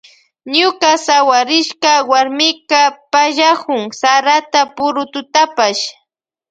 [0.57, 5.83] Ñuka sawarishka warmika pallakun sarata purututapash.